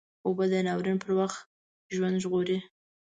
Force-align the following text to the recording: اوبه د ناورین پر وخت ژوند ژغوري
اوبه 0.25 0.43
د 0.51 0.53
ناورین 0.65 0.97
پر 1.03 1.11
وخت 1.19 1.39
ژوند 1.95 2.15
ژغوري 2.23 2.59